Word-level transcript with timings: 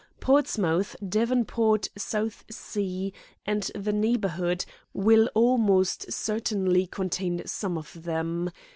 Portsmouth, 0.19 0.95
Devonport, 1.07 1.89
Southsea, 1.95 3.11
and 3.45 3.69
the 3.75 3.93
neighbourhood 3.93 4.65
will 4.93 5.29
almost 5.35 6.11
certainly 6.11 6.87
contain 6.87 7.43
some 7.45 7.77
of 7.77 8.01
them. 8.01 8.49